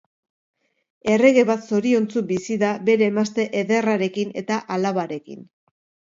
[1.15, 5.47] Errege bat zoriontsu bizi da bere emazte ederrarekin eta alabarekin.